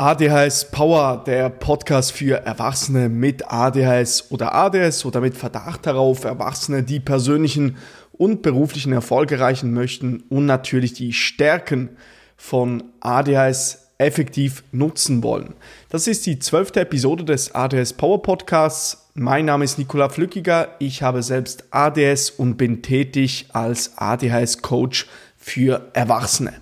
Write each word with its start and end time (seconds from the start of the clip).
ADHS 0.00 0.70
Power, 0.70 1.22
der 1.26 1.50
Podcast 1.50 2.12
für 2.12 2.36
Erwachsene 2.46 3.10
mit 3.10 3.52
ADHS 3.52 4.30
oder 4.30 4.54
ADS 4.54 5.04
oder 5.04 5.20
mit 5.20 5.36
Verdacht 5.36 5.84
darauf, 5.84 6.24
Erwachsene, 6.24 6.82
die 6.82 7.00
persönlichen 7.00 7.76
und 8.12 8.40
beruflichen 8.40 8.94
Erfolg 8.94 9.30
erreichen 9.30 9.74
möchten 9.74 10.24
und 10.30 10.46
natürlich 10.46 10.94
die 10.94 11.12
Stärken 11.12 11.90
von 12.38 12.82
ADHS 13.00 13.88
effektiv 13.98 14.64
nutzen 14.72 15.22
wollen. 15.22 15.52
Das 15.90 16.06
ist 16.06 16.24
die 16.24 16.38
zwölfte 16.38 16.80
Episode 16.80 17.24
des 17.24 17.54
ADS 17.54 17.92
Power 17.92 18.22
Podcasts. 18.22 19.10
Mein 19.12 19.44
Name 19.44 19.66
ist 19.66 19.76
Nikola 19.76 20.08
Flückiger. 20.08 20.76
Ich 20.78 21.02
habe 21.02 21.22
selbst 21.22 21.64
ADS 21.72 22.30
und 22.30 22.56
bin 22.56 22.80
tätig 22.80 23.48
als 23.52 23.98
ADHS 23.98 24.62
Coach 24.62 25.06
für 25.36 25.90
Erwachsene. 25.92 26.54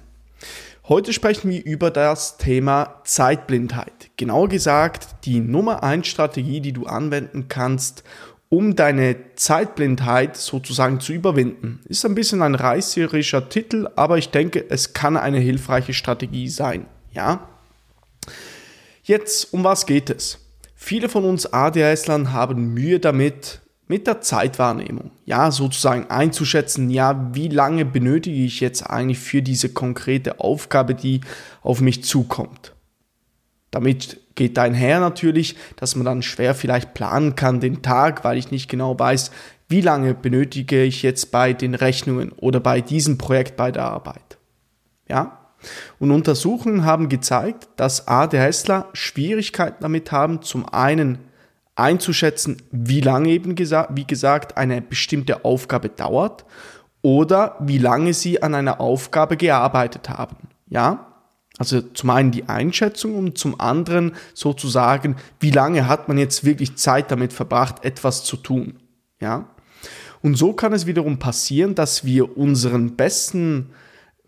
Heute 0.88 1.12
sprechen 1.12 1.50
wir 1.50 1.62
über 1.66 1.90
das 1.90 2.38
Thema 2.38 3.02
Zeitblindheit. 3.04 4.08
Genauer 4.16 4.48
gesagt, 4.48 5.26
die 5.26 5.38
Nummer 5.38 5.82
1 5.82 6.06
Strategie, 6.06 6.62
die 6.62 6.72
du 6.72 6.86
anwenden 6.86 7.48
kannst, 7.48 8.04
um 8.48 8.74
deine 8.74 9.16
Zeitblindheit 9.34 10.38
sozusagen 10.38 10.98
zu 11.00 11.12
überwinden. 11.12 11.80
Ist 11.84 12.06
ein 12.06 12.14
bisschen 12.14 12.40
ein 12.40 12.54
reißerischer 12.54 13.50
Titel, 13.50 13.90
aber 13.96 14.16
ich 14.16 14.30
denke, 14.30 14.64
es 14.70 14.94
kann 14.94 15.18
eine 15.18 15.40
hilfreiche 15.40 15.92
Strategie 15.92 16.48
sein. 16.48 16.86
Ja? 17.12 17.46
Jetzt, 19.02 19.52
um 19.52 19.64
was 19.64 19.84
geht 19.84 20.08
es? 20.08 20.38
Viele 20.74 21.10
von 21.10 21.24
uns 21.24 21.52
ADHSlern 21.52 22.32
haben 22.32 22.72
Mühe 22.72 22.98
damit, 22.98 23.60
mit 23.88 24.06
der 24.06 24.20
Zeitwahrnehmung, 24.20 25.10
ja, 25.24 25.50
sozusagen 25.50 26.10
einzuschätzen, 26.10 26.90
ja, 26.90 27.30
wie 27.34 27.48
lange 27.48 27.84
benötige 27.84 28.44
ich 28.44 28.60
jetzt 28.60 28.82
eigentlich 28.82 29.18
für 29.18 29.42
diese 29.42 29.70
konkrete 29.70 30.40
Aufgabe, 30.40 30.94
die 30.94 31.22
auf 31.62 31.80
mich 31.80 32.04
zukommt. 32.04 32.74
Damit 33.70 34.20
geht 34.34 34.58
einher 34.58 35.00
natürlich, 35.00 35.56
dass 35.76 35.96
man 35.96 36.04
dann 36.04 36.22
schwer 36.22 36.54
vielleicht 36.54 36.94
planen 36.94 37.34
kann 37.34 37.60
den 37.60 37.82
Tag, 37.82 38.24
weil 38.24 38.38
ich 38.38 38.50
nicht 38.50 38.68
genau 38.68 38.98
weiß, 38.98 39.30
wie 39.68 39.80
lange 39.80 40.14
benötige 40.14 40.82
ich 40.82 41.02
jetzt 41.02 41.30
bei 41.30 41.52
den 41.52 41.74
Rechnungen 41.74 42.32
oder 42.32 42.60
bei 42.60 42.80
diesem 42.80 43.18
Projekt 43.18 43.56
bei 43.56 43.70
der 43.70 43.84
Arbeit. 43.84 44.38
Ja? 45.08 45.38
Und 45.98 46.10
Untersuchungen 46.10 46.84
haben 46.84 47.08
gezeigt, 47.08 47.68
dass 47.76 48.06
ADHSler 48.08 48.88
Schwierigkeiten 48.92 49.78
damit 49.80 50.12
haben, 50.12 50.42
zum 50.42 50.66
einen 50.68 51.18
einzuschätzen, 51.78 52.62
wie 52.70 53.00
lange 53.00 53.30
eben 53.30 53.54
gesagt, 53.54 53.90
wie 53.94 54.06
gesagt 54.06 54.56
eine 54.56 54.82
bestimmte 54.82 55.44
Aufgabe 55.44 55.88
dauert 55.88 56.44
oder 57.02 57.56
wie 57.60 57.78
lange 57.78 58.14
sie 58.14 58.42
an 58.42 58.54
einer 58.54 58.80
Aufgabe 58.80 59.36
gearbeitet 59.36 60.08
haben. 60.08 60.36
Ja? 60.68 61.06
Also 61.58 61.80
zum 61.80 62.10
einen 62.10 62.30
die 62.30 62.48
Einschätzung 62.48 63.16
und 63.16 63.38
zum 63.38 63.60
anderen 63.60 64.14
sozusagen, 64.34 65.16
wie 65.40 65.50
lange 65.50 65.88
hat 65.88 66.08
man 66.08 66.18
jetzt 66.18 66.44
wirklich 66.44 66.76
Zeit 66.76 67.10
damit 67.10 67.32
verbracht, 67.32 67.84
etwas 67.84 68.24
zu 68.24 68.36
tun. 68.36 68.78
Ja? 69.20 69.48
Und 70.20 70.36
so 70.36 70.52
kann 70.52 70.72
es 70.72 70.86
wiederum 70.86 71.18
passieren, 71.18 71.74
dass 71.74 72.04
wir 72.04 72.36
unseren 72.36 72.96
besten 72.96 73.70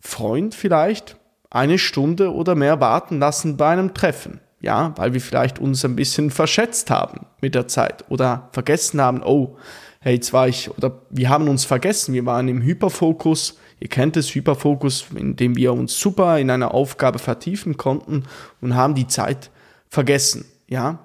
Freund 0.00 0.54
vielleicht 0.54 1.16
eine 1.50 1.78
Stunde 1.78 2.32
oder 2.32 2.54
mehr 2.54 2.80
warten 2.80 3.18
lassen 3.18 3.56
bei 3.56 3.70
einem 3.70 3.92
Treffen. 3.92 4.40
Ja, 4.60 4.92
weil 4.96 5.14
wir 5.14 5.20
vielleicht 5.20 5.58
uns 5.58 5.84
ein 5.84 5.96
bisschen 5.96 6.30
verschätzt 6.30 6.90
haben 6.90 7.26
mit 7.40 7.54
der 7.54 7.66
Zeit 7.66 8.04
oder 8.10 8.50
vergessen 8.52 9.00
haben, 9.00 9.22
oh, 9.22 9.56
hey, 10.00 10.14
jetzt 10.14 10.32
war 10.32 10.48
ich, 10.48 10.70
oder 10.76 11.00
wir 11.10 11.28
haben 11.30 11.48
uns 11.48 11.64
vergessen, 11.64 12.14
wir 12.14 12.26
waren 12.26 12.48
im 12.48 12.62
Hyperfokus. 12.62 13.58
Ihr 13.80 13.88
kennt 13.88 14.16
es, 14.18 14.34
Hyperfokus, 14.34 15.06
in 15.14 15.36
dem 15.36 15.56
wir 15.56 15.72
uns 15.72 15.98
super 15.98 16.38
in 16.38 16.50
einer 16.50 16.74
Aufgabe 16.74 17.18
vertiefen 17.18 17.78
konnten 17.78 18.24
und 18.60 18.74
haben 18.74 18.94
die 18.94 19.06
Zeit 19.06 19.50
vergessen. 19.88 20.44
Ja, 20.68 20.98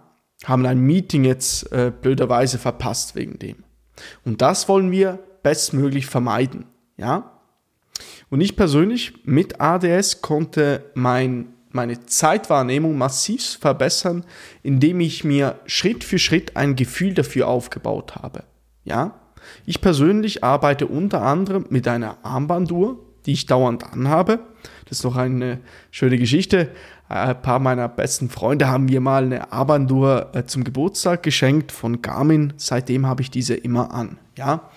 haben 0.43 0.65
ein 0.65 0.79
Meeting 0.79 1.23
jetzt 1.23 1.71
äh, 1.71 1.91
blöderweise 1.91 2.57
verpasst 2.57 3.15
wegen 3.15 3.39
dem. 3.39 3.63
Und 4.25 4.41
das 4.41 4.67
wollen 4.67 4.91
wir 4.91 5.19
bestmöglich 5.43 6.05
vermeiden. 6.07 6.65
Ja, 6.97 7.31
und 8.29 8.41
ich 8.41 8.55
persönlich 8.55 9.25
mit 9.25 9.61
ADS 9.61 10.21
konnte 10.21 10.91
mein 10.93 11.53
meine 11.75 12.05
Zeitwahrnehmung 12.05 12.97
massiv 12.97 13.57
verbessern, 13.59 14.25
indem 14.63 14.99
ich 15.01 15.23
mir 15.23 15.59
Schritt 15.65 16.03
für 16.03 16.17
Schritt 16.17 16.57
ein 16.57 16.75
Gefühl 16.75 17.13
dafür 17.13 17.47
aufgebaut 17.47 18.15
habe. 18.15 18.43
Ja? 18.83 19.19
Ich 19.65 19.81
persönlich 19.81 20.43
arbeite 20.43 20.87
unter 20.87 21.21
anderem 21.21 21.65
mit 21.69 21.87
einer 21.87 22.17
Armbanduhr, 22.23 22.99
die 23.25 23.33
ich 23.33 23.45
dauernd 23.45 23.83
anhabe. 23.83 24.39
Das 24.85 24.99
ist 24.99 25.03
noch 25.03 25.15
eine 25.15 25.59
schöne 25.91 26.17
Geschichte. 26.17 26.69
Ein 27.07 27.41
paar 27.41 27.59
meiner 27.59 27.87
besten 27.87 28.29
Freunde 28.29 28.67
haben 28.67 28.85
mir 28.85 29.01
mal 29.01 29.23
eine 29.23 29.51
Armbanduhr 29.51 30.31
äh, 30.33 30.45
zum 30.45 30.63
Geburtstag 30.63 31.21
geschenkt 31.21 31.71
von 31.71 32.01
Garmin. 32.01 32.53
Seitdem 32.57 33.05
habe 33.05 33.21
ich 33.21 33.29
diese 33.29 33.53
immer 33.55 33.93
an. 33.93 34.17
Ja? 34.37 34.69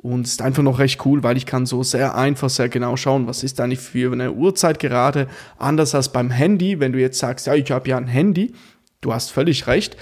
Und 0.00 0.26
es 0.26 0.32
ist 0.32 0.42
einfach 0.42 0.62
noch 0.62 0.78
recht 0.78 1.04
cool, 1.04 1.24
weil 1.24 1.36
ich 1.36 1.44
kann 1.44 1.66
so 1.66 1.82
sehr 1.82 2.14
einfach, 2.14 2.48
sehr 2.48 2.68
genau 2.68 2.96
schauen, 2.96 3.26
was 3.26 3.42
ist 3.42 3.60
eigentlich 3.60 3.80
für 3.80 4.12
eine 4.12 4.32
Uhrzeit 4.32 4.78
gerade. 4.78 5.26
Anders 5.58 5.94
als 5.94 6.12
beim 6.12 6.30
Handy, 6.30 6.78
wenn 6.78 6.92
du 6.92 7.00
jetzt 7.00 7.18
sagst, 7.18 7.48
ja, 7.48 7.54
ich 7.54 7.70
habe 7.72 7.88
ja 7.88 7.96
ein 7.96 8.06
Handy, 8.06 8.54
du 9.00 9.12
hast 9.12 9.32
völlig 9.32 9.66
recht. 9.66 9.96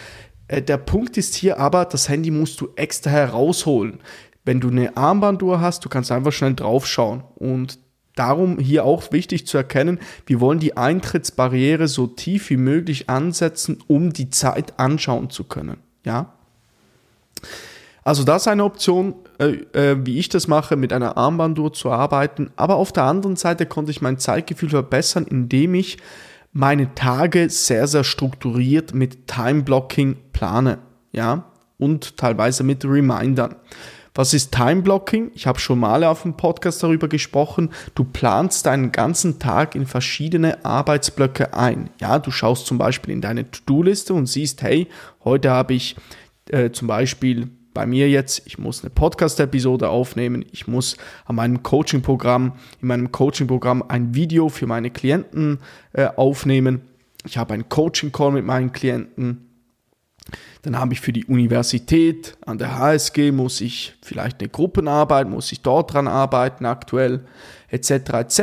Äh, 0.49 0.61
der 0.61 0.77
Punkt 0.77 1.17
ist 1.17 1.35
hier 1.35 1.59
aber, 1.59 1.87
das 1.87 2.11
Handy 2.11 2.31
musst 2.31 2.61
du 2.61 2.69
extra 2.77 3.11
herausholen. 3.11 4.01
Wenn 4.45 4.61
du 4.61 4.69
eine 4.69 4.97
Armbanduhr 4.99 5.63
hast, 5.63 5.85
du 5.85 5.89
kannst 5.89 6.13
einfach 6.13 6.33
schnell 6.33 6.55
draufschauen. 6.55 7.25
Und 7.37 7.79
darum 8.17 8.59
hier 8.59 8.85
auch 8.85 9.13
wichtig 9.13 9.47
zu 9.47 9.57
erkennen, 9.57 9.99
wir 10.27 10.41
wollen 10.41 10.59
die 10.59 10.77
Eintrittsbarriere 10.77 11.89
so 11.89 12.07
tief 12.07 12.51
wie 12.51 12.59
möglich 12.59 13.09
ansetzen, 13.09 13.79
um 13.87 14.13
die 14.13 14.29
Zeit 14.29 14.79
anschauen 14.79 15.31
zu 15.31 15.45
können. 15.45 15.79
Ja? 16.05 16.35
Also 18.05 18.25
das 18.25 18.43
ist 18.43 18.49
eine 18.49 18.65
Option, 18.65 19.15
äh, 19.39 19.59
äh, 19.73 19.97
wie 20.05 20.19
ich 20.19 20.29
das 20.29 20.49
mache, 20.49 20.77
mit 20.77 20.93
einer 20.93 21.17
Armbanduhr 21.17 21.73
zu 21.73 21.91
arbeiten. 21.91 22.51
Aber 22.57 22.77
auf 22.77 22.93
der 22.93 23.05
anderen 23.05 23.37
Seite 23.37 23.67
konnte 23.67 23.91
ich 23.91 24.01
mein 24.01 24.19
Zeitgefühl 24.19 24.71
verbessern, 24.71 25.27
indem 25.29 25.75
ich 25.75 25.99
meine 26.53 26.95
Tage 26.95 27.51
sehr, 27.51 27.87
sehr 27.87 28.05
strukturiert 28.05 28.95
mit 28.95 29.27
Time-Blocking 29.27 30.17
plane. 30.33 30.79
Ja, 31.13 31.45
und 31.79 32.17
teilweise 32.17 32.63
mit 32.63 32.85
Remindern. 32.85 33.57
Was 34.15 34.33
ist 34.33 34.55
Time 34.55 34.81
Blocking? 34.81 35.31
Ich 35.35 35.47
habe 35.47 35.59
schon 35.59 35.79
mal 35.79 36.03
auf 36.03 36.23
dem 36.23 36.39
Podcast 36.39 36.83
darüber 36.83 37.07
gesprochen. 37.07 37.69
Du 37.95 38.03
planst 38.03 38.65
deinen 38.65 38.91
ganzen 38.91 39.39
Tag 39.39 39.75
in 39.75 39.87
verschiedene 39.87 40.65
Arbeitsblöcke 40.65 41.53
ein. 41.53 41.91
Ja, 42.01 42.19
du 42.19 42.31
schaust 42.31 42.67
zum 42.67 42.79
Beispiel 42.79 43.13
in 43.13 43.21
deine 43.21 43.51
To-Do-Liste 43.51 44.15
und 44.15 44.25
siehst, 44.25 44.63
hey, 44.63 44.89
heute 45.23 45.51
habe 45.51 45.75
ich 45.75 45.97
äh, 46.49 46.71
zum 46.71 46.89
Beispiel 46.89 47.51
bei 47.77 47.85
mir 47.85 48.09
jetzt, 48.09 48.41
ich 48.47 48.57
muss 48.57 48.81
eine 48.81 48.89
Podcast-Episode 48.89 49.91
aufnehmen, 49.91 50.47
ich 50.51 50.67
muss 50.67 50.97
an 51.27 51.37
meinem 51.37 51.63
Coaching-Programm, 51.63 52.55
in 52.81 52.89
meinem 52.89 53.13
Coaching-Programm 53.13 53.85
ein 53.89 54.15
Video 54.15 54.49
für 54.49 54.67
meine 54.67 54.91
Klienten 54.91 55.59
äh, 55.93 56.07
aufnehmen. 56.17 56.81
Ich 57.27 57.37
habe 57.37 57.53
einen 57.53 57.69
Coaching-Call 57.69 58.33
mit 58.33 58.47
meinen 58.47 58.73
Klienten. 58.73 59.51
Dann 60.63 60.79
habe 60.79 60.95
ich 60.95 61.03
für 61.03 61.13
die 61.13 61.27
Universität 61.27 62.39
an 62.47 62.57
der 62.57 62.79
HSG, 62.79 63.31
muss 63.31 63.61
ich 63.61 63.95
vielleicht 64.01 64.41
eine 64.41 64.49
Gruppenarbeit, 64.49 65.29
muss 65.29 65.53
ich 65.53 65.61
dort 65.61 65.93
dran 65.93 66.09
arbeiten 66.09 66.65
aktuell, 66.65 67.27
etc. 67.69 67.91
etc. 67.91 68.41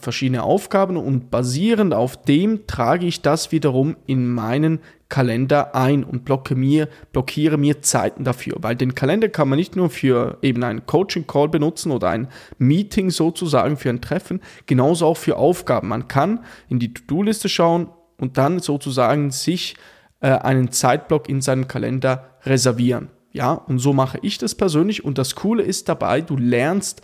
Verschiedene 0.00 0.42
Aufgaben 0.42 0.96
und 0.96 1.30
basierend 1.30 1.94
auf 1.94 2.22
dem 2.22 2.66
trage 2.66 3.06
ich 3.06 3.22
das 3.22 3.52
wiederum 3.52 3.96
in 4.06 4.28
meinen 4.28 4.80
Kalender 5.12 5.74
ein 5.74 6.04
und 6.04 6.24
blocke 6.24 6.54
mir, 6.54 6.88
blockiere 7.12 7.58
mir 7.58 7.82
Zeiten 7.82 8.24
dafür. 8.24 8.56
Weil 8.60 8.76
den 8.76 8.94
Kalender 8.94 9.28
kann 9.28 9.46
man 9.46 9.58
nicht 9.58 9.76
nur 9.76 9.90
für 9.90 10.38
eben 10.40 10.64
einen 10.64 10.86
Coaching-Call 10.86 11.50
benutzen 11.50 11.92
oder 11.92 12.08
ein 12.08 12.28
Meeting 12.56 13.10
sozusagen 13.10 13.76
für 13.76 13.90
ein 13.90 14.00
Treffen, 14.00 14.40
genauso 14.64 15.04
auch 15.04 15.18
für 15.18 15.36
Aufgaben. 15.36 15.88
Man 15.88 16.08
kann 16.08 16.40
in 16.70 16.78
die 16.78 16.94
To-Do-Liste 16.94 17.50
schauen 17.50 17.88
und 18.16 18.38
dann 18.38 18.60
sozusagen 18.60 19.30
sich 19.30 19.76
äh, 20.20 20.28
einen 20.28 20.70
Zeitblock 20.70 21.28
in 21.28 21.42
seinem 21.42 21.68
Kalender 21.68 22.30
reservieren. 22.44 23.10
Ja, 23.32 23.52
und 23.52 23.80
so 23.80 23.92
mache 23.92 24.18
ich 24.22 24.38
das 24.38 24.54
persönlich. 24.54 25.04
Und 25.04 25.18
das 25.18 25.34
Coole 25.34 25.62
ist 25.62 25.90
dabei, 25.90 26.22
du 26.22 26.38
lernst 26.38 27.02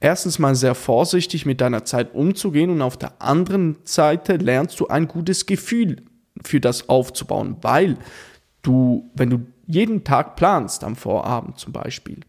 erstens 0.00 0.38
mal 0.38 0.54
sehr 0.54 0.74
vorsichtig 0.74 1.46
mit 1.46 1.60
deiner 1.60 1.84
Zeit 1.84 2.14
umzugehen 2.14 2.70
und 2.70 2.82
auf 2.82 2.96
der 2.96 3.20
anderen 3.20 3.76
Seite 3.84 4.36
lernst 4.36 4.78
du 4.80 4.88
ein 4.88 5.08
gutes 5.08 5.46
Gefühl 5.46 6.02
für 6.42 6.60
das 6.60 6.88
aufzubauen, 6.88 7.56
weil 7.62 7.96
du, 8.62 9.10
wenn 9.14 9.30
du 9.30 9.46
jeden 9.66 10.04
Tag 10.04 10.36
planst, 10.36 10.84
am 10.84 10.96
Vorabend 10.96 11.58
zum 11.58 11.72
Beispiel, 11.72 12.20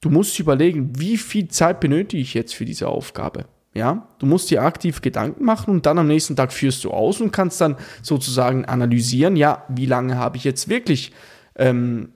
du 0.00 0.10
musst 0.10 0.38
überlegen, 0.38 0.98
wie 0.98 1.16
viel 1.16 1.48
Zeit 1.48 1.80
benötige 1.80 2.22
ich 2.22 2.34
jetzt 2.34 2.54
für 2.54 2.64
diese 2.64 2.88
Aufgabe. 2.88 3.46
Ja, 3.74 4.06
du 4.18 4.26
musst 4.26 4.50
dir 4.50 4.62
aktiv 4.62 5.00
Gedanken 5.00 5.46
machen 5.46 5.70
und 5.70 5.86
dann 5.86 5.98
am 5.98 6.06
nächsten 6.06 6.36
Tag 6.36 6.52
führst 6.52 6.84
du 6.84 6.90
aus 6.90 7.22
und 7.22 7.32
kannst 7.32 7.58
dann 7.58 7.76
sozusagen 8.02 8.66
analysieren, 8.66 9.34
ja, 9.34 9.64
wie 9.68 9.86
lange 9.86 10.18
habe 10.18 10.36
ich 10.36 10.44
jetzt 10.44 10.68
wirklich 10.68 11.12
ähm, 11.56 12.10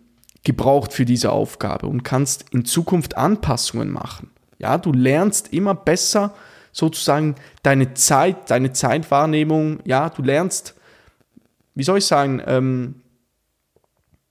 gebraucht 0.44 0.92
für 0.92 1.06
diese 1.06 1.32
Aufgabe 1.32 1.86
und 1.86 2.02
kannst 2.02 2.44
in 2.50 2.66
Zukunft 2.66 3.16
Anpassungen 3.16 3.90
machen. 3.90 4.30
Ja, 4.58 4.78
du 4.78 4.92
lernst 4.92 5.52
immer 5.52 5.74
besser 5.74 6.34
sozusagen 6.72 7.36
deine 7.62 7.94
Zeit, 7.94 8.50
deine 8.50 8.72
Zeitwahrnehmung, 8.72 9.80
ja, 9.84 10.10
du 10.10 10.22
lernst 10.22 10.76
wie 11.76 11.84
soll 11.84 11.98
ich 11.98 12.06
sagen, 12.06 12.42
ähm, 12.46 12.96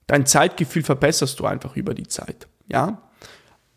dein 0.07 0.25
Zeitgefühl 0.25 0.83
verbesserst 0.83 1.39
du 1.39 1.45
einfach 1.45 1.77
über 1.77 1.93
die 1.93 2.07
Zeit. 2.07 2.47
Ja, 2.67 3.03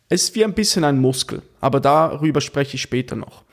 es 0.09 0.25
ist 0.25 0.35
wie 0.35 0.45
ein 0.45 0.55
bisschen 0.55 0.85
ein 0.85 0.99
Muskel, 0.99 1.43
aber 1.61 1.79
darüber 1.79 2.41
spreche 2.41 2.77
ich 2.77 2.83
später 2.83 3.15
noch. 3.15 3.45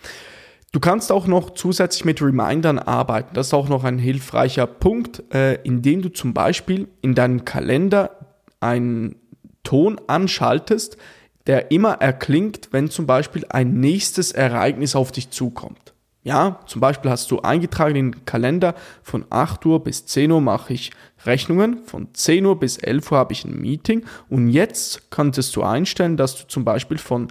Du 0.72 0.80
kannst 0.80 1.12
auch 1.12 1.28
noch 1.28 1.52
zusätzlich 1.52 2.06
mit 2.06 2.22
Remindern 2.22 2.80
arbeiten. 2.80 3.34
Das 3.34 3.48
ist 3.48 3.54
auch 3.54 3.70
noch 3.70 3.84
ein 3.84 4.00
hilfreicher 4.00 4.68
Punkt, 4.68 5.24
äh, 5.34 5.56
indem 5.64 6.02
du 6.02 6.10
zum 6.10 6.34
Beispiel 6.34 6.88
in 7.02 7.14
deinem 7.14 7.46
Kalender 7.46 8.12
einen 8.62 9.18
Ton 9.64 10.00
anschaltest, 10.08 10.98
der 11.48 11.72
immer 11.72 11.94
erklingt, 11.94 12.70
wenn 12.72 12.90
zum 12.90 13.06
Beispiel 13.06 13.46
ein 13.50 13.80
nächstes 13.80 14.32
Ereignis 14.32 14.96
auf 14.96 15.12
dich 15.12 15.30
zukommt. 15.30 15.94
Ja, 16.24 16.60
zum 16.66 16.82
Beispiel 16.82 17.12
hast 17.12 17.30
du 17.30 17.42
eingetragen 17.42 17.96
in 17.96 18.12
den 18.12 18.26
Kalender, 18.26 18.74
von 19.04 19.26
8 19.30 19.64
Uhr 19.68 19.84
bis 19.84 20.08
10 20.08 20.32
Uhr 20.32 20.42
mache 20.42 20.74
ich 20.74 20.92
Rechnungen, 21.24 21.86
von 21.86 22.08
10 22.14 22.44
Uhr 22.48 22.60
bis 22.60 22.78
11 22.78 23.12
Uhr 23.12 23.18
habe 23.20 23.34
ich 23.34 23.46
ein 23.46 23.62
Meeting 23.62 24.04
und 24.28 24.50
jetzt 24.50 25.12
könntest 25.12 25.56
du 25.56 25.62
einstellen, 25.62 26.18
dass 26.18 26.36
du 26.36 26.48
zum 26.48 26.66
Beispiel 26.66 26.98
von 26.98 27.28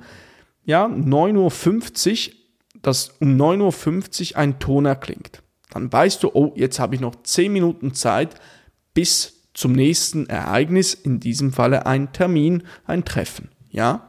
ja, 0.64 0.86
9.50 0.86 2.28
Uhr, 2.28 2.34
dass 2.82 3.08
um 3.18 3.36
9.50 3.36 4.32
Uhr 4.32 4.38
ein 4.38 4.60
Ton 4.60 4.86
erklingt. 4.86 5.42
Dann 5.70 5.92
weißt 5.92 6.22
du, 6.22 6.30
oh, 6.32 6.52
jetzt 6.54 6.78
habe 6.78 6.94
ich 6.94 7.00
noch 7.00 7.16
10 7.20 7.52
Minuten 7.52 7.94
Zeit 7.94 8.36
bis 8.94 9.48
zum 9.54 9.72
nächsten 9.72 10.26
Ereignis, 10.26 10.94
in 10.94 11.18
diesem 11.18 11.52
Falle 11.52 11.86
ein 11.86 12.12
Termin, 12.12 12.62
ein 12.86 13.04
Treffen. 13.04 13.48
Ja, 13.74 14.08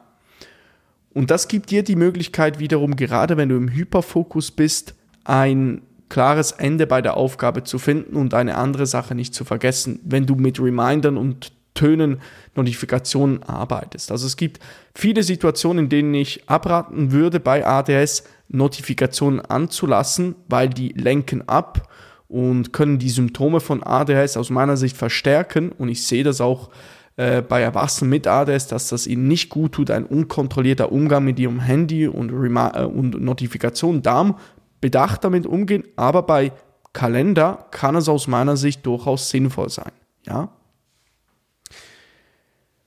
und 1.12 1.32
das 1.32 1.48
gibt 1.48 1.72
dir 1.72 1.82
die 1.82 1.96
Möglichkeit 1.96 2.60
wiederum, 2.60 2.96
gerade 2.96 3.36
wenn 3.36 3.50
du 3.50 3.56
im 3.56 3.70
Hyperfokus 3.70 4.52
bist, 4.52 4.94
ein 5.24 5.82
klares 6.08 6.52
Ende 6.52 6.86
bei 6.86 7.02
der 7.02 7.18
Aufgabe 7.18 7.64
zu 7.64 7.80
finden 7.80 8.16
und 8.16 8.36
eine 8.36 8.58
andere 8.58 8.86
Sache 8.86 9.16
nicht 9.16 9.34
zu 9.34 9.44
vergessen, 9.44 10.00
wenn 10.04 10.28
du 10.28 10.36
mit 10.36 10.60
Remindern 10.60 11.18
und 11.18 11.52
Tönen, 11.74 12.22
Notifikationen 12.54 13.42
arbeitest. 13.44 14.12
Also 14.12 14.28
es 14.28 14.38
gibt 14.38 14.60
viele 14.94 15.24
Situationen, 15.24 15.86
in 15.86 15.90
denen 15.90 16.14
ich 16.14 16.48
abraten 16.48 17.12
würde, 17.12 17.40
bei 17.40 17.66
ADS 17.66 18.24
Notifikationen 18.50 19.42
anzulassen, 19.42 20.36
weil 20.48 20.70
die 20.70 20.90
lenken 20.90 21.50
ab 21.50 21.90
und 22.28 22.72
können 22.72 23.00
die 23.00 23.10
Symptome 23.10 23.62
von 23.62 23.82
ADS 23.84 24.38
aus 24.38 24.52
meiner 24.52 24.78
Sicht 24.78 24.96
verstärken. 24.96 25.72
Und 25.72 25.90
ich 25.90 26.06
sehe 26.06 26.24
das 26.24 26.40
auch 26.40 26.70
äh, 27.18 27.42
bei 27.42 27.62
Erwachsenen 27.62 28.10
mit 28.10 28.28
ADS, 28.28 28.68
dass 28.68 28.90
das 28.90 29.08
ihnen 29.08 29.28
nicht 29.28 29.50
gut 29.50 29.74
tut, 29.74 29.92
ein 29.92 30.06
unkontrollierter 30.06 30.92
Umgang 30.92 31.24
mit 31.24 31.40
ihrem 31.40 31.60
Handy 31.60 32.08
und, 32.08 32.30
äh, 32.32 32.84
und 32.84 33.22
Notifikationen. 33.22 34.02
Darum 34.02 34.36
bedacht 34.82 35.24
damit 35.24 35.46
umgehen, 35.46 35.84
aber 35.96 36.24
bei 36.24 36.52
Kalender 36.94 37.68
kann 37.72 37.96
es 37.96 38.10
aus 38.10 38.28
meiner 38.28 38.58
Sicht 38.58 38.86
durchaus 38.86 39.30
sinnvoll 39.30 39.70
sein. 39.70 39.92
Ja? 40.26 40.50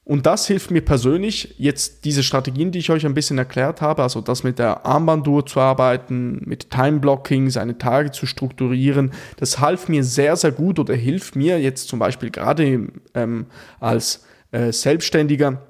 Und 0.09 0.25
das 0.25 0.47
hilft 0.47 0.71
mir 0.71 0.81
persönlich, 0.81 1.55
jetzt 1.59 2.07
diese 2.07 2.23
Strategien, 2.23 2.73
die 2.73 2.79
ich 2.79 2.89
euch 2.89 3.05
ein 3.05 3.13
bisschen 3.13 3.37
erklärt 3.37 3.83
habe, 3.83 4.03
also 4.03 4.23
das 4.23 4.43
mit 4.43 4.59
der 4.59 4.87
Armbanduhr 4.87 5.45
zu 5.45 5.61
arbeiten, 5.61 6.41
mit 6.47 6.71
Time-Blocking, 6.71 7.51
seine 7.51 7.77
Tage 7.77 8.11
zu 8.11 8.25
strukturieren, 8.25 9.13
das 9.37 9.59
half 9.59 9.87
mir 9.91 10.03
sehr, 10.03 10.35
sehr 10.37 10.51
gut 10.51 10.79
oder 10.79 10.95
hilft 10.95 11.37
mir 11.37 11.61
jetzt 11.61 11.89
zum 11.89 11.99
Beispiel 11.99 12.31
gerade 12.31 12.89
ähm, 13.13 13.47
als 13.81 14.25
äh, 14.51 14.73
Selbstständiger 14.73 15.61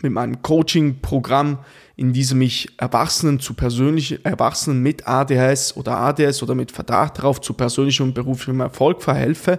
mit 0.00 0.12
meinem 0.12 0.42
Coaching-Programm, 0.42 1.58
in 1.96 2.12
diesem 2.12 2.42
ich 2.42 2.68
Erwachsenen 2.78 3.40
zu 3.40 3.54
persönlich, 3.54 4.24
Erwachsenen 4.24 4.80
mit 4.80 5.08
ADHS 5.08 5.76
oder 5.76 5.96
ADS 5.96 6.40
oder 6.44 6.54
mit 6.54 6.70
Verdacht 6.70 7.18
darauf 7.18 7.40
zu 7.40 7.52
persönlichem 7.52 8.06
und 8.06 8.14
beruflichem 8.14 8.60
Erfolg 8.60 9.02
verhelfe, 9.02 9.58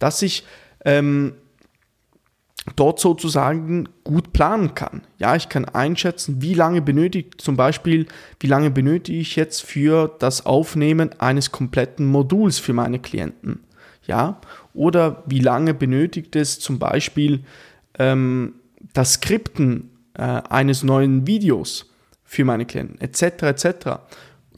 dass 0.00 0.22
ich 0.22 0.44
ähm, 0.84 1.34
dort 2.76 2.98
sozusagen 2.98 3.88
gut 4.04 4.32
planen 4.32 4.74
kann. 4.74 5.02
Ja, 5.18 5.36
ich 5.36 5.48
kann 5.48 5.66
einschätzen, 5.66 6.40
wie 6.40 6.54
lange 6.54 6.80
benötigt 6.80 7.40
zum 7.40 7.56
Beispiel, 7.56 8.06
wie 8.40 8.46
lange 8.46 8.70
benötige 8.70 9.18
ich 9.18 9.36
jetzt 9.36 9.62
für 9.62 10.14
das 10.18 10.46
Aufnehmen 10.46 11.10
eines 11.20 11.52
kompletten 11.52 12.06
Moduls 12.06 12.58
für 12.58 12.72
meine 12.72 12.98
Klienten. 12.98 13.60
Ja, 14.06 14.40
oder 14.74 15.22
wie 15.26 15.40
lange 15.40 15.72
benötigt 15.72 16.36
es 16.36 16.60
zum 16.60 16.78
Beispiel 16.78 17.44
ähm, 17.98 18.54
das 18.92 19.14
Skripten 19.14 19.90
äh, 20.14 20.22
eines 20.22 20.82
neuen 20.82 21.26
Videos 21.26 21.90
für 22.22 22.44
meine 22.44 22.66
Klienten, 22.66 23.00
etc. 23.00 23.42
etc. 23.42 23.66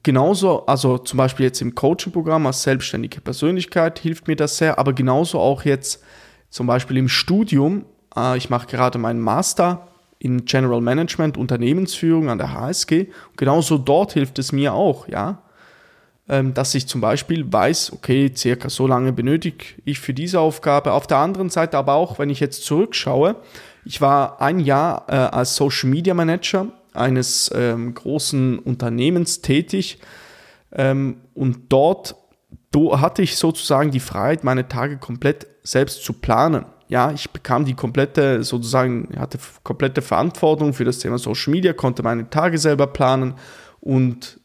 Genauso, 0.02 0.66
also 0.66 0.98
zum 0.98 1.16
Beispiel 1.16 1.46
jetzt 1.46 1.60
im 1.60 1.74
Coaching-Programm 1.74 2.46
als 2.46 2.62
selbstständige 2.62 3.20
Persönlichkeit 3.20 3.98
hilft 3.98 4.28
mir 4.28 4.36
das 4.36 4.56
sehr, 4.56 4.78
aber 4.78 4.92
genauso 4.92 5.38
auch 5.38 5.64
jetzt 5.64 6.02
zum 6.50 6.66
Beispiel 6.66 6.96
im 6.96 7.08
Studium 7.08 7.84
ich 8.36 8.50
mache 8.50 8.66
gerade 8.66 8.98
meinen 8.98 9.20
Master 9.20 9.88
in 10.18 10.44
General 10.44 10.80
Management, 10.80 11.36
Unternehmensführung 11.36 12.30
an 12.30 12.38
der 12.38 12.52
HSG. 12.52 13.08
Und 13.30 13.36
genauso 13.36 13.78
dort 13.78 14.12
hilft 14.12 14.38
es 14.38 14.52
mir 14.52 14.72
auch, 14.72 15.08
ja, 15.08 15.42
ähm, 16.28 16.54
dass 16.54 16.74
ich 16.74 16.86
zum 16.86 17.00
Beispiel 17.00 17.50
weiß, 17.50 17.92
okay, 17.92 18.32
circa 18.34 18.68
so 18.68 18.86
lange 18.86 19.12
benötige 19.12 19.64
ich 19.84 20.00
für 20.00 20.14
diese 20.14 20.40
Aufgabe. 20.40 20.92
Auf 20.92 21.06
der 21.06 21.18
anderen 21.18 21.50
Seite 21.50 21.76
aber 21.78 21.94
auch, 21.94 22.18
wenn 22.18 22.30
ich 22.30 22.40
jetzt 22.40 22.64
zurückschaue, 22.64 23.36
ich 23.84 24.00
war 24.00 24.40
ein 24.40 24.58
Jahr 24.58 25.04
äh, 25.08 25.14
als 25.14 25.54
Social 25.54 25.90
Media 25.90 26.14
Manager 26.14 26.66
eines 26.92 27.52
ähm, 27.54 27.94
großen 27.94 28.58
Unternehmens 28.58 29.42
tätig 29.42 29.98
ähm, 30.72 31.18
und 31.34 31.64
dort 31.68 32.16
hatte 32.74 33.22
ich 33.22 33.38
sozusagen 33.38 33.90
die 33.90 34.00
Freiheit, 34.00 34.44
meine 34.44 34.68
Tage 34.68 34.98
komplett 34.98 35.46
selbst 35.62 36.04
zu 36.04 36.12
planen 36.12 36.66
ja, 36.88 37.10
ich 37.10 37.30
bekam 37.30 37.64
die 37.64 37.74
komplette, 37.74 38.42
sozusagen, 38.44 39.08
hatte 39.18 39.38
komplette 39.62 40.02
Verantwortung 40.02 40.72
für 40.72 40.84
das 40.84 40.98
Thema 40.98 41.18
Social 41.18 41.52
Media, 41.52 41.72
konnte 41.72 42.02
meine 42.02 42.30
Tage 42.30 42.58
selber 42.58 42.86
planen 42.86 43.34
und 43.80 44.40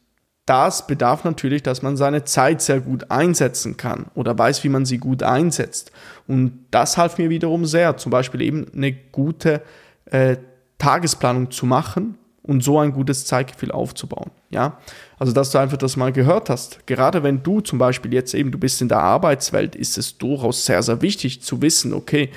das 0.45 0.88
bedarf 0.88 1.23
natürlich, 1.23 1.63
dass 1.63 1.81
man 1.81 1.97
seine 1.97 2.23
Zeit 2.23 2.61
sehr 2.61 2.81
gut 2.81 3.11
einsetzen 3.11 3.77
kann 3.77 4.07
oder 4.15 4.38
weiß, 4.38 4.63
wie 4.63 4.69
man 4.69 4.85
sie 4.85 4.97
gut 4.97 5.23
einsetzt. 5.23 5.91
Und 6.27 6.65
das 6.71 6.97
half 6.97 7.17
mir 7.19 7.29
wiederum 7.29 7.65
sehr, 7.65 7.95
zum 7.97 8.09
Beispiel 8.09 8.41
eben 8.41 8.65
eine 8.75 8.91
gute 8.91 9.61
äh, 10.05 10.38
Tagesplanung 10.79 11.51
zu 11.51 11.67
machen 11.67 12.17
und 12.43 12.63
so 12.63 12.79
ein 12.79 12.91
gutes 12.91 13.25
Zeitgefühl 13.25 13.71
aufzubauen. 13.71 14.31
Ja, 14.49 14.79
also 15.19 15.31
dass 15.31 15.51
du 15.51 15.59
einfach 15.59 15.77
das 15.77 15.95
mal 15.95 16.11
gehört 16.11 16.49
hast. 16.49 16.85
Gerade 16.88 17.23
wenn 17.23 17.43
du 17.43 17.61
zum 17.61 17.77
Beispiel 17.79 18.13
jetzt 18.13 18.33
eben, 18.33 18.51
du 18.51 18.57
bist 18.57 18.81
in 18.81 18.89
der 18.89 18.99
Arbeitswelt, 18.99 19.75
ist 19.75 19.97
es 19.97 20.17
durchaus 20.17 20.65
sehr, 20.65 20.81
sehr 20.81 21.01
wichtig 21.01 21.41
zu 21.41 21.62
wissen, 21.62 21.93
okay, 21.93 22.29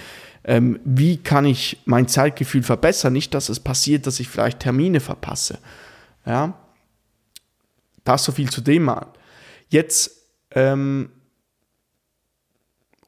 ähm, 0.45 0.79
wie 0.85 1.17
kann 1.17 1.47
ich 1.47 1.79
mein 1.87 2.07
Zeitgefühl 2.07 2.63
verbessern? 2.63 3.15
Nicht, 3.15 3.33
dass 3.33 3.49
es 3.49 3.61
passiert, 3.61 4.07
dass 4.07 4.21
ich 4.21 4.29
vielleicht 4.29 4.61
Termine 4.61 5.01
verpasse. 5.01 5.59
Ja, 6.27 6.55
das 8.05 8.25
so 8.25 8.33
viel 8.33 8.51
zu 8.51 8.61
dem 8.61 8.85
mal. 8.85 9.07
Jetzt, 9.71 10.11
ähm, 10.51 11.11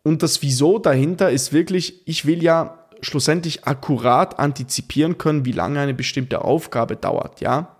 und 0.03 0.23
das 0.23 0.41
Wieso 0.41 0.79
dahinter 0.79 1.31
ist 1.31 1.53
wirklich, 1.53 2.07
ich 2.09 2.25
will 2.25 2.43
ja 2.43 2.86
schlussendlich 3.01 3.65
akkurat 3.65 4.39
antizipieren 4.39 5.19
können, 5.19 5.45
wie 5.45 5.53
lange 5.53 5.81
eine 5.81 5.95
bestimmte 5.95 6.43
Aufgabe 6.43 6.97
dauert, 6.97 7.41
ja. 7.41 7.77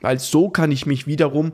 Weil 0.00 0.18
so 0.18 0.48
kann 0.48 0.72
ich 0.72 0.86
mich 0.86 1.06
wiederum, 1.06 1.52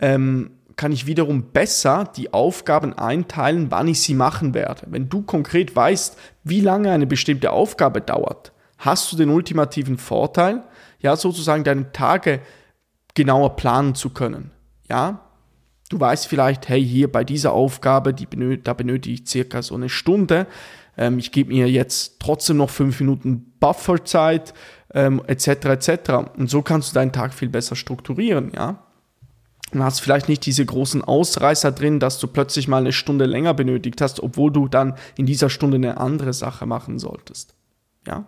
ähm, 0.00 0.50
kann 0.76 0.92
ich 0.92 1.06
wiederum 1.06 1.50
besser 1.52 2.10
die 2.16 2.32
Aufgaben 2.32 2.92
einteilen, 2.92 3.70
wann 3.70 3.88
ich 3.88 4.00
sie 4.00 4.14
machen 4.14 4.54
werde. 4.54 4.82
Wenn 4.86 5.08
du 5.08 5.22
konkret 5.22 5.74
weißt, 5.74 6.16
wie 6.44 6.60
lange 6.60 6.92
eine 6.92 7.06
bestimmte 7.06 7.50
Aufgabe 7.50 8.00
dauert, 8.00 8.52
hast 8.78 9.10
du 9.10 9.16
den 9.16 9.30
ultimativen 9.30 9.98
Vorteil, 9.98 10.62
ja, 11.00 11.16
sozusagen 11.16 11.64
deine 11.64 11.92
Tage 11.92 12.40
genauer 13.14 13.56
planen 13.56 13.94
zu 13.94 14.10
können. 14.10 14.52
Ja, 14.88 15.28
du 15.88 15.98
weißt 15.98 16.26
vielleicht, 16.26 16.68
hey, 16.68 16.84
hier 16.84 17.10
bei 17.10 17.24
dieser 17.24 17.52
Aufgabe, 17.52 18.14
die 18.14 18.26
benöt 18.26 18.66
da 18.66 18.74
benötige 18.74 19.14
ich 19.14 19.28
circa 19.28 19.62
so 19.62 19.74
eine 19.74 19.88
Stunde. 19.88 20.46
Ähm, 20.98 21.18
ich 21.18 21.32
gebe 21.32 21.52
mir 21.52 21.70
jetzt 21.70 22.20
trotzdem 22.20 22.58
noch 22.58 22.70
fünf 22.70 23.00
Minuten 23.00 23.52
Bufferzeit, 23.60 24.52
ähm, 24.92 25.22
etc. 25.26 25.48
etc. 25.48 25.90
Und 26.36 26.50
so 26.50 26.62
kannst 26.62 26.90
du 26.90 26.94
deinen 26.94 27.12
Tag 27.12 27.32
viel 27.32 27.48
besser 27.48 27.76
strukturieren, 27.76 28.52
ja. 28.54 28.84
Und 29.72 29.82
hast 29.82 30.00
vielleicht 30.00 30.28
nicht 30.28 30.46
diese 30.46 30.64
großen 30.64 31.04
Ausreißer 31.04 31.72
drin, 31.72 32.00
dass 32.00 32.18
du 32.18 32.26
plötzlich 32.26 32.68
mal 32.68 32.78
eine 32.78 32.92
Stunde 32.92 33.26
länger 33.26 33.52
benötigt 33.52 34.00
hast, 34.00 34.20
obwohl 34.20 34.50
du 34.50 34.66
dann 34.66 34.94
in 35.16 35.26
dieser 35.26 35.50
Stunde 35.50 35.76
eine 35.76 35.98
andere 35.98 36.32
Sache 36.32 36.64
machen 36.64 36.98
solltest. 36.98 37.54
Ja? 38.06 38.26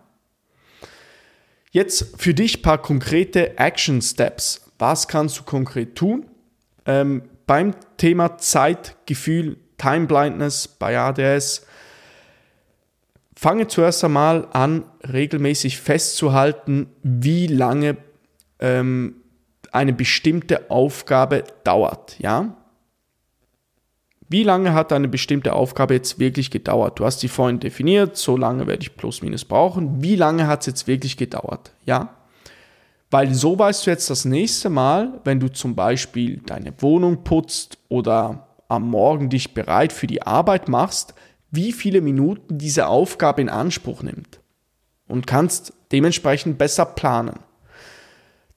Jetzt 1.71 2.21
für 2.21 2.35
dich 2.35 2.59
ein 2.59 2.63
paar 2.63 2.79
konkrete 2.79 3.57
Action 3.59 4.03
Steps. 4.03 4.71
Was 4.79 5.09
kannst 5.09 5.39
du 5.39 5.45
konkret 5.45 5.97
tun? 5.97 6.27
Ähm, 6.85 7.23
beim 7.47 7.75
Thema 7.97 8.37
Zeitgefühl, 8.37 9.57
Time 9.79 10.07
Blindness 10.07 10.69
bei 10.69 10.99
ADS 10.99 11.67
fange 13.41 13.69
zuerst 13.69 14.05
einmal 14.05 14.49
an, 14.53 14.85
regelmäßig 15.11 15.79
festzuhalten, 15.79 16.89
wie 17.03 17.47
lange 17.47 17.97
ähm, 18.59 19.15
eine 19.73 19.95
bestimmte 19.95 20.71
Aufgabe 20.71 21.45
dauert. 21.65 22.19
Ja? 22.19 22.55
Wie 24.29 24.43
lange 24.43 24.75
hat 24.75 24.93
eine 24.93 25.09
bestimmte 25.09 25.55
Aufgabe 25.55 25.95
jetzt 25.95 26.19
wirklich 26.19 26.51
gedauert? 26.51 26.99
Du 26.99 27.07
hast 27.07 27.21
sie 27.21 27.29
vorhin 27.29 27.61
definiert, 27.61 28.19
so 28.19 28.37
lange 28.37 28.67
werde 28.67 28.83
ich 28.83 28.95
plus 28.95 29.23
minus 29.23 29.47
brauchen. 29.47 30.03
Wie 30.03 30.17
lange 30.17 30.47
hat 30.47 30.61
es 30.61 30.67
jetzt 30.67 30.87
wirklich 30.87 31.17
gedauert? 31.17 31.73
Ja? 31.87 32.17
Weil 33.11 33.33
so 33.33 33.59
weißt 33.59 33.87
du 33.87 33.91
jetzt 33.91 34.11
das 34.11 34.27
nächste 34.27 34.69
Mal, 34.69 35.19
wenn 35.25 35.41
du 35.41 35.49
zum 35.49 35.75
Beispiel 35.75 36.43
deine 36.45 36.75
Wohnung 36.83 37.25
putzt 37.25 37.79
oder 37.89 38.49
am 38.69 38.91
Morgen 38.91 39.31
dich 39.31 39.55
bereit 39.55 39.95
für 39.95 40.07
die 40.07 40.21
Arbeit 40.21 40.69
machst, 40.69 41.15
wie 41.51 41.73
viele 41.73 42.01
Minuten 42.01 42.59
diese 42.59 42.87
Aufgabe 42.87 43.41
in 43.43 43.49
Anspruch 43.49 44.03
nimmt. 44.03 44.41
Und 45.07 45.27
kannst 45.27 45.73
dementsprechend 45.91 46.57
besser 46.57 46.85
planen. 46.85 47.41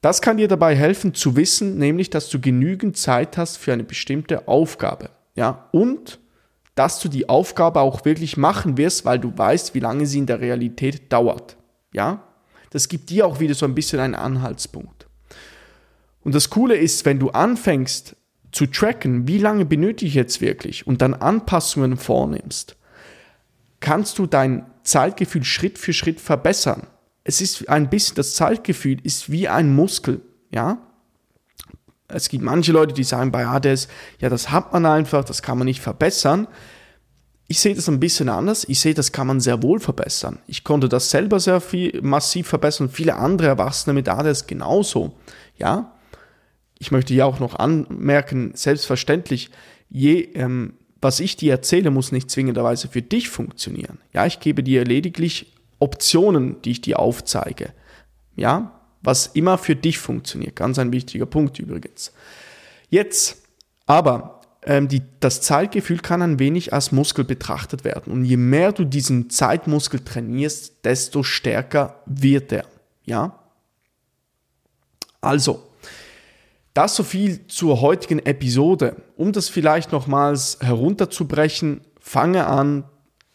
Das 0.00 0.22
kann 0.22 0.36
dir 0.36 0.48
dabei 0.48 0.76
helfen 0.76 1.14
zu 1.14 1.34
wissen, 1.34 1.78
nämlich, 1.78 2.10
dass 2.10 2.28
du 2.28 2.40
genügend 2.40 2.96
Zeit 2.96 3.36
hast 3.36 3.56
für 3.56 3.72
eine 3.72 3.84
bestimmte 3.84 4.46
Aufgabe. 4.46 5.10
Ja, 5.34 5.68
und 5.72 6.20
dass 6.74 7.00
du 7.00 7.08
die 7.08 7.28
Aufgabe 7.28 7.80
auch 7.80 8.04
wirklich 8.04 8.36
machen 8.36 8.76
wirst, 8.76 9.04
weil 9.04 9.18
du 9.18 9.36
weißt, 9.36 9.74
wie 9.74 9.80
lange 9.80 10.06
sie 10.06 10.18
in 10.18 10.26
der 10.26 10.40
Realität 10.40 11.12
dauert. 11.12 11.56
Ja, 11.92 12.24
das 12.70 12.88
gibt 12.88 13.10
dir 13.10 13.26
auch 13.26 13.40
wieder 13.40 13.54
so 13.54 13.66
ein 13.66 13.74
bisschen 13.74 14.00
einen 14.00 14.14
Anhaltspunkt. 14.14 15.06
Und 16.22 16.34
das 16.34 16.50
Coole 16.50 16.76
ist, 16.76 17.04
wenn 17.04 17.18
du 17.18 17.30
anfängst 17.30 18.16
zu 18.50 18.66
tracken, 18.66 19.28
wie 19.28 19.38
lange 19.38 19.64
benötige 19.64 20.08
ich 20.08 20.14
jetzt 20.14 20.40
wirklich 20.40 20.86
und 20.86 21.02
dann 21.02 21.14
Anpassungen 21.14 21.96
vornimmst, 21.96 22.76
kannst 23.84 24.18
du 24.18 24.26
dein 24.26 24.64
Zeitgefühl 24.82 25.44
Schritt 25.44 25.78
für 25.78 25.92
Schritt 25.92 26.18
verbessern. 26.18 26.86
Es 27.22 27.42
ist 27.42 27.68
ein 27.68 27.90
bisschen, 27.90 28.16
das 28.16 28.34
Zeitgefühl 28.34 28.98
ist 29.02 29.30
wie 29.30 29.46
ein 29.46 29.74
Muskel, 29.74 30.22
ja. 30.50 30.78
Es 32.08 32.30
gibt 32.30 32.44
manche 32.44 32.72
Leute, 32.72 32.94
die 32.94 33.04
sagen 33.04 33.30
bei 33.30 33.46
ADS, 33.46 33.88
ja, 34.20 34.30
das 34.30 34.50
hat 34.50 34.72
man 34.72 34.86
einfach, 34.86 35.22
das 35.22 35.42
kann 35.42 35.58
man 35.58 35.66
nicht 35.66 35.82
verbessern. 35.82 36.48
Ich 37.46 37.60
sehe 37.60 37.74
das 37.74 37.88
ein 37.90 38.00
bisschen 38.00 38.30
anders. 38.30 38.64
Ich 38.68 38.80
sehe, 38.80 38.94
das 38.94 39.12
kann 39.12 39.26
man 39.26 39.40
sehr 39.40 39.62
wohl 39.62 39.80
verbessern. 39.80 40.38
Ich 40.46 40.64
konnte 40.64 40.88
das 40.88 41.10
selber 41.10 41.38
sehr 41.38 41.60
viel 41.60 42.00
massiv 42.00 42.48
verbessern. 42.48 42.88
Viele 42.88 43.16
andere 43.16 43.48
Erwachsene 43.48 43.92
mit 43.92 44.08
ADS 44.08 44.46
genauso. 44.46 45.18
Ja, 45.58 45.94
ich 46.78 46.90
möchte 46.90 47.12
hier 47.12 47.26
auch 47.26 47.38
noch 47.38 47.56
anmerken, 47.56 48.52
selbstverständlich, 48.54 49.50
je, 49.90 50.20
ähm, 50.34 50.74
was 51.04 51.20
ich 51.20 51.36
dir 51.36 51.52
erzähle, 51.52 51.90
muss 51.90 52.12
nicht 52.12 52.30
zwingenderweise 52.30 52.88
für 52.88 53.02
dich 53.02 53.28
funktionieren. 53.28 53.98
Ja, 54.12 54.24
ich 54.26 54.40
gebe 54.40 54.62
dir 54.62 54.84
lediglich 54.84 55.52
Optionen, 55.78 56.60
die 56.62 56.72
ich 56.72 56.80
dir 56.80 56.98
aufzeige. 56.98 57.74
Ja, 58.36 58.80
was 59.02 59.26
immer 59.28 59.58
für 59.58 59.76
dich 59.76 59.98
funktioniert. 59.98 60.56
Ganz 60.56 60.78
ein 60.78 60.92
wichtiger 60.92 61.26
Punkt 61.26 61.58
übrigens. 61.58 62.12
Jetzt, 62.88 63.42
aber 63.84 64.40
ähm, 64.62 64.88
die, 64.88 65.02
das 65.20 65.42
Zeitgefühl 65.42 65.98
kann 65.98 66.22
ein 66.22 66.38
wenig 66.38 66.72
als 66.72 66.90
Muskel 66.90 67.24
betrachtet 67.24 67.84
werden. 67.84 68.10
Und 68.10 68.24
je 68.24 68.38
mehr 68.38 68.72
du 68.72 68.84
diesen 68.84 69.28
Zeitmuskel 69.28 70.00
trainierst, 70.00 70.84
desto 70.84 71.22
stärker 71.22 72.00
wird 72.06 72.50
er. 72.50 72.64
Ja? 73.04 73.40
Also, 75.20 75.70
das 76.74 76.96
so 76.96 77.04
viel 77.04 77.46
zur 77.46 77.80
heutigen 77.80 78.18
Episode. 78.18 78.96
Um 79.16 79.32
das 79.32 79.48
vielleicht 79.48 79.92
nochmals 79.92 80.58
herunterzubrechen, 80.60 81.80
fange 82.00 82.46
an, 82.46 82.84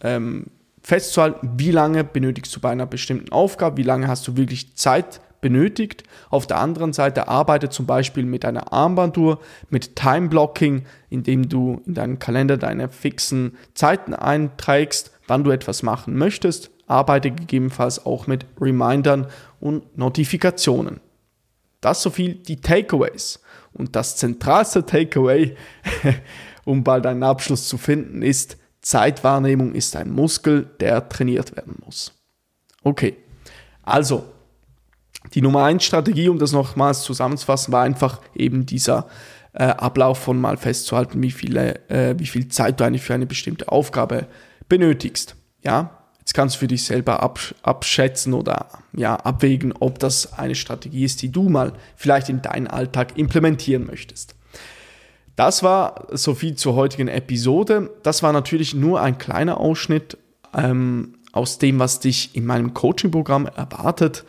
ähm, 0.01 0.47
festzuhalten, 0.81 1.51
wie 1.57 1.71
lange 1.71 2.03
benötigst 2.03 2.55
du 2.55 2.59
bei 2.59 2.69
einer 2.69 2.85
bestimmten 2.85 3.31
Aufgabe, 3.31 3.77
wie 3.77 3.83
lange 3.83 4.07
hast 4.07 4.27
du 4.27 4.37
wirklich 4.37 4.75
Zeit 4.75 5.21
benötigt. 5.41 6.03
Auf 6.29 6.47
der 6.47 6.59
anderen 6.59 6.91
Seite 6.91 7.29
arbeite 7.29 7.69
zum 7.69 7.85
Beispiel 7.85 8.25
mit 8.25 8.43
einer 8.43 8.73
Armbanduhr, 8.73 9.39
mit 9.69 9.95
Time 9.95 10.27
Blocking, 10.27 10.85
indem 11.09 11.47
du 11.47 11.81
in 11.85 11.93
deinen 11.93 12.19
Kalender 12.19 12.57
deine 12.57 12.89
fixen 12.89 13.57
Zeiten 13.73 14.13
einträgst, 14.13 15.11
wann 15.27 15.45
du 15.45 15.51
etwas 15.51 15.81
machen 15.81 16.17
möchtest. 16.17 16.71
Arbeite 16.87 17.31
gegebenenfalls 17.31 18.05
auch 18.05 18.27
mit 18.27 18.45
Remindern 18.59 19.27
und 19.59 19.97
Notifikationen. 19.97 20.99
Das 21.81 22.01
so 22.01 22.09
viel 22.09 22.35
die 22.35 22.61
Takeaways. 22.61 23.39
Und 23.73 23.95
das 23.95 24.17
zentralste 24.17 24.85
Takeaway, 24.85 25.55
um 26.65 26.83
bald 26.83 27.05
einen 27.05 27.23
Abschluss 27.23 27.67
zu 27.67 27.77
finden, 27.77 28.21
ist, 28.21 28.57
Zeitwahrnehmung 28.81 29.73
ist 29.75 29.95
ein 29.95 30.11
Muskel, 30.11 30.69
der 30.79 31.09
trainiert 31.09 31.55
werden 31.55 31.75
muss. 31.85 32.13
Okay, 32.83 33.17
also 33.83 34.25
die 35.33 35.41
Nummer 35.41 35.65
1 35.65 35.83
Strategie, 35.83 36.29
um 36.29 36.39
das 36.39 36.53
nochmals 36.53 37.01
zusammenzufassen, 37.01 37.73
war 37.73 37.83
einfach 37.83 38.21
eben 38.33 38.65
dieser 38.65 39.07
äh, 39.53 39.63
Ablauf 39.63 40.19
von 40.19 40.39
mal 40.39 40.57
festzuhalten, 40.57 41.21
wie, 41.21 41.31
viele, 41.31 41.87
äh, 41.89 42.15
wie 42.17 42.25
viel 42.25 42.47
Zeit 42.47 42.79
du 42.79 42.85
eigentlich 42.85 43.03
für 43.03 43.13
eine 43.13 43.25
bestimmte 43.25 43.69
Aufgabe 43.69 44.27
benötigst. 44.69 45.35
Ja, 45.63 45.98
jetzt 46.29 46.35
kannst 46.35 46.57
du 46.57 46.59
für 46.59 46.67
dich 46.67 46.83
selber 46.83 47.23
absch 47.23 47.55
abschätzen 47.63 48.35
oder 48.35 48.67
ja, 48.93 49.15
abwägen, 49.15 49.73
ob 49.79 49.97
das 49.97 50.33
eine 50.33 50.53
Strategie 50.53 51.03
ist, 51.03 51.23
die 51.23 51.31
du 51.31 51.49
mal 51.49 51.73
vielleicht 51.95 52.29
in 52.29 52.43
deinen 52.43 52.67
Alltag 52.67 53.17
implementieren 53.17 53.87
möchtest. 53.87 54.35
Das 55.35 55.63
war 55.63 56.05
so 56.11 56.35
viel 56.35 56.53
zur 56.53 56.75
heutigen 56.75 57.07
Episode. 57.07 57.89
Das 58.03 58.21
war 58.21 58.31
natürlich 58.31 58.75
nur 58.75 59.01
ein 59.01 59.17
kleiner 59.17 59.59
Ausschnitt 59.59 60.19
ähm, 60.53 61.15
aus 61.31 61.57
dem, 61.57 61.79
was 61.79 61.99
dich 61.99 62.35
in 62.35 62.45
meinem 62.45 62.75
Coaching-Programm 62.75 63.47
erwartet. 63.47 64.23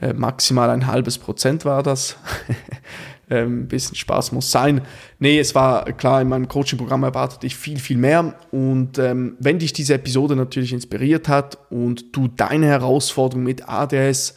Äh, 0.00 0.14
maximal 0.14 0.70
ein 0.70 0.86
halbes 0.86 1.18
Prozent 1.18 1.66
war 1.66 1.82
das. 1.82 2.16
ähm, 3.30 3.62
ein 3.62 3.68
bisschen 3.68 3.96
Spaß 3.96 4.32
muss 4.32 4.50
sein. 4.50 4.82
Nee, 5.18 5.38
es 5.38 5.54
war 5.54 5.84
klar, 5.92 6.20
in 6.20 6.28
meinem 6.28 6.48
Coaching-Programm 6.48 7.02
erwartet 7.02 7.44
ich 7.44 7.56
viel, 7.56 7.78
viel 7.78 7.96
mehr. 7.96 8.34
Und 8.50 8.98
ähm, 8.98 9.36
wenn 9.40 9.58
dich 9.58 9.72
diese 9.72 9.94
Episode 9.94 10.36
natürlich 10.36 10.72
inspiriert 10.72 11.28
hat 11.28 11.58
und 11.70 12.16
du 12.16 12.28
deine 12.28 12.66
Herausforderung 12.66 13.44
mit 13.44 13.68
ADS 13.68 14.36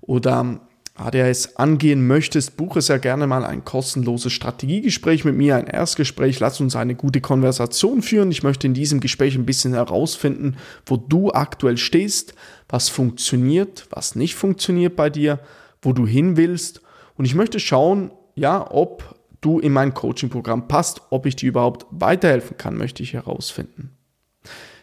oder 0.00 0.60
ADHS 0.96 1.56
angehen 1.56 2.06
möchtest, 2.06 2.56
buche 2.56 2.80
sehr 2.80 3.00
gerne 3.00 3.26
mal 3.26 3.44
ein 3.44 3.64
kostenloses 3.64 4.32
Strategiegespräch 4.32 5.24
mit 5.24 5.34
mir, 5.34 5.56
ein 5.56 5.66
Erstgespräch. 5.66 6.38
Lass 6.38 6.60
uns 6.60 6.76
eine 6.76 6.94
gute 6.94 7.20
Konversation 7.20 8.00
führen. 8.00 8.30
Ich 8.30 8.44
möchte 8.44 8.68
in 8.68 8.74
diesem 8.74 9.00
Gespräch 9.00 9.34
ein 9.34 9.46
bisschen 9.46 9.74
herausfinden, 9.74 10.56
wo 10.86 10.96
du 10.96 11.32
aktuell 11.32 11.78
stehst, 11.78 12.34
was 12.68 12.88
funktioniert, 12.88 13.88
was 13.90 14.14
nicht 14.14 14.36
funktioniert 14.36 14.94
bei 14.94 15.10
dir, 15.10 15.40
wo 15.82 15.92
du 15.92 16.06
hin 16.06 16.36
willst. 16.36 16.80
Und 17.16 17.24
ich 17.24 17.34
möchte 17.34 17.58
schauen, 17.58 18.12
ja, 18.34 18.70
ob 18.70 19.18
du 19.40 19.58
in 19.58 19.72
mein 19.72 19.94
Coaching-Programm 19.94 20.68
passt, 20.68 21.02
ob 21.10 21.26
ich 21.26 21.36
dir 21.36 21.48
überhaupt 21.48 21.86
weiterhelfen 21.90 22.56
kann, 22.56 22.76
möchte 22.76 23.02
ich 23.02 23.12
herausfinden. 23.12 23.90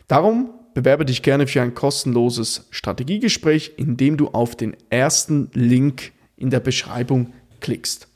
Darum 0.07 0.51
bewerbe 0.73 1.05
dich 1.05 1.23
gerne 1.23 1.47
für 1.47 1.61
ein 1.61 1.73
kostenloses 1.73 2.67
Strategiegespräch, 2.69 3.73
indem 3.77 4.17
du 4.17 4.29
auf 4.29 4.55
den 4.55 4.75
ersten 4.89 5.49
Link 5.53 6.11
in 6.37 6.49
der 6.49 6.59
Beschreibung 6.59 7.33
klickst. 7.59 8.07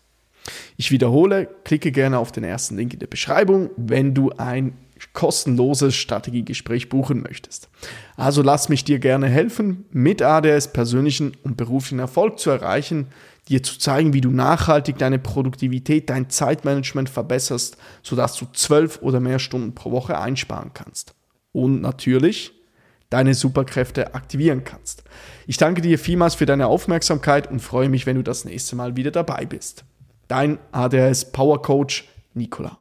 Ich 0.77 0.91
wiederhole, 0.91 1.49
klicke 1.63 1.91
gerne 1.91 2.19
auf 2.19 2.31
den 2.31 2.43
ersten 2.43 2.77
Link 2.77 2.93
in 2.93 2.99
der 2.99 3.07
Beschreibung, 3.07 3.71
wenn 3.77 4.13
du 4.13 4.31
ein 4.31 4.77
kostenloses 5.13 5.95
Strategiegespräch 5.95 6.89
buchen 6.89 7.21
möchtest. 7.21 7.69
Also 8.15 8.41
lass 8.41 8.69
mich 8.69 8.83
dir 8.83 8.99
gerne 8.99 9.27
helfen, 9.27 9.85
mit 9.91 10.21
ADS 10.21 10.71
persönlichen 10.71 11.33
und 11.43 11.57
beruflichen 11.57 11.99
Erfolg 11.99 12.39
zu 12.39 12.49
erreichen, 12.49 13.07
dir 13.47 13.61
zu 13.61 13.77
zeigen, 13.77 14.13
wie 14.13 14.21
du 14.21 14.31
nachhaltig 14.31 14.97
deine 14.97 15.19
Produktivität, 15.19 16.09
dein 16.09 16.29
Zeitmanagement 16.29 17.09
verbesserst, 17.09 17.77
sodass 18.01 18.35
du 18.37 18.45
zwölf 18.53 18.99
oder 19.01 19.19
mehr 19.19 19.39
Stunden 19.39 19.75
pro 19.75 19.91
Woche 19.91 20.19
einsparen 20.19 20.71
kannst 20.73 21.13
und 21.51 21.81
natürlich 21.81 22.53
deine 23.09 23.33
Superkräfte 23.33 24.15
aktivieren 24.15 24.63
kannst. 24.63 25.03
Ich 25.45 25.57
danke 25.57 25.81
dir 25.81 25.99
vielmals 25.99 26.35
für 26.35 26.45
deine 26.45 26.67
Aufmerksamkeit 26.67 27.49
und 27.49 27.59
freue 27.59 27.89
mich, 27.89 28.05
wenn 28.05 28.15
du 28.15 28.23
das 28.23 28.45
nächste 28.45 28.75
Mal 28.75 28.95
wieder 28.95 29.11
dabei 29.11 29.45
bist. 29.45 29.85
Dein 30.27 30.57
ADS 30.71 31.31
Power 31.31 31.61
Coach 31.61 32.05
Nicola. 32.33 32.71